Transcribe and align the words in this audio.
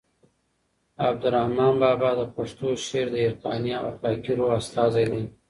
عبدالرحمان 1.09 1.73
بابا 1.81 2.11
د 2.19 2.21
پښتو 2.35 2.67
شعر 2.85 3.07
د 3.11 3.15
عرفاني 3.27 3.71
او 3.79 3.83
اخلاقي 3.91 4.33
روح 4.39 4.51
استازی 4.61 5.05
دی. 5.11 5.23